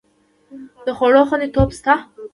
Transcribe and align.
د 0.85 0.87
خوړو 0.97 1.21
خوندیتوب 1.29 1.69
شته؟ 1.77 1.93